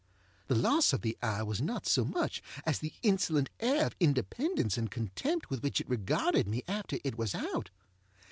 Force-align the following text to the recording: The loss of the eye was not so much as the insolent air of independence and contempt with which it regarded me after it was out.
The 0.47 0.55
loss 0.55 0.93
of 0.93 1.03
the 1.03 1.15
eye 1.21 1.43
was 1.43 1.61
not 1.61 1.85
so 1.85 2.03
much 2.03 2.41
as 2.65 2.79
the 2.79 2.93
insolent 3.03 3.51
air 3.59 3.85
of 3.85 3.95
independence 3.99 4.75
and 4.75 4.89
contempt 4.89 5.51
with 5.51 5.61
which 5.61 5.79
it 5.79 5.87
regarded 5.87 6.47
me 6.47 6.63
after 6.67 6.97
it 7.03 7.19
was 7.19 7.35
out. 7.35 7.69